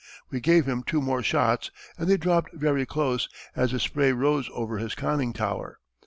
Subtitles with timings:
[0.31, 4.49] We gave him two more shots and they dropped very close, as the spray rose
[4.51, 5.77] over his conning tower.